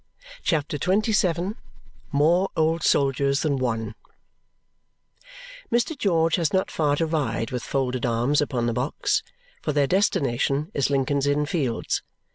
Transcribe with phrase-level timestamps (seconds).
[0.41, 1.53] CHAPTER XXVII
[2.11, 3.93] More Old Soldiers Than One
[5.71, 5.95] Mr.
[5.95, 9.21] George has not far to ride with folded arms upon the box,
[9.61, 12.01] for their destination is Lincoln's Inn Fields.